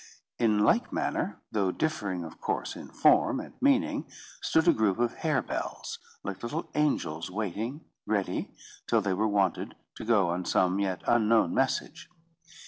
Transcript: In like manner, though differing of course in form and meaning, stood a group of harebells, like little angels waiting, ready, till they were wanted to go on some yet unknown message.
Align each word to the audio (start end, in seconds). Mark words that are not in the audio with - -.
In 0.39 0.57
like 0.65 0.91
manner, 0.91 1.39
though 1.51 1.69
differing 1.71 2.23
of 2.23 2.41
course 2.41 2.75
in 2.75 2.87
form 2.87 3.39
and 3.39 3.53
meaning, 3.61 4.09
stood 4.41 4.67
a 4.67 4.73
group 4.73 4.97
of 4.97 5.13
harebells, 5.17 5.99
like 6.23 6.41
little 6.41 6.67
angels 6.73 7.29
waiting, 7.29 7.81
ready, 8.07 8.49
till 8.87 9.01
they 9.03 9.13
were 9.13 9.27
wanted 9.27 9.75
to 9.97 10.03
go 10.03 10.29
on 10.29 10.43
some 10.43 10.79
yet 10.79 11.03
unknown 11.05 11.53
message. 11.53 12.09